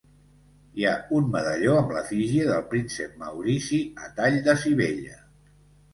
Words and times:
Hi 0.79 0.85
ha 0.85 0.93
un 1.17 1.27
medalló 1.35 1.75
amb 1.81 1.93
l'efígie 1.97 2.47
del 2.49 2.65
príncep 2.73 3.15
Maurici 3.25 3.83
a 4.07 4.11
tall 4.21 4.43
de 4.49 4.57
sivella. 4.65 5.21